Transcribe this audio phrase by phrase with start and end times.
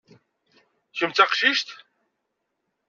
[0.97, 1.69] Kem d taqcict?